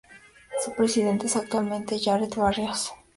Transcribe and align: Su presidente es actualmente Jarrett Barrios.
Su 0.65 0.73
presidente 0.73 1.27
es 1.27 1.35
actualmente 1.35 1.99
Jarrett 1.99 2.33
Barrios. 2.35 2.91